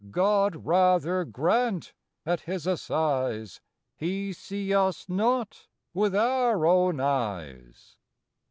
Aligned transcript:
God 0.09 0.65
rather 0.65 1.23
grant, 1.25 1.93
at 2.25 2.41
His 2.41 2.65
assize, 2.65 3.61
He 3.95 4.33
see 4.33 4.73
us 4.73 5.07
not 5.07 5.67
with 5.93 6.15
our 6.15 6.65
own 6.65 6.99
eyes! 6.99 7.97